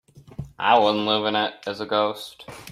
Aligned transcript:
I 0.57 0.79
wouldn't 0.79 1.05
live 1.05 1.25
in 1.27 1.35
it 1.35 1.53
as 1.67 1.79
a 1.79 1.85
ghost. 1.85 2.47